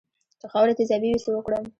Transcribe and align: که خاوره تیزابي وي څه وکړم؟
که 0.41 0.47
خاوره 0.53 0.73
تیزابي 0.77 1.09
وي 1.09 1.19
څه 1.25 1.29
وکړم؟ 1.33 1.63